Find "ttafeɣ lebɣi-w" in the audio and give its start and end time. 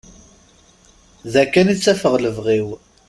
1.75-2.67